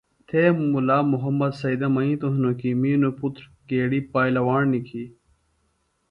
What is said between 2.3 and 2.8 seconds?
ہِنوۡ کی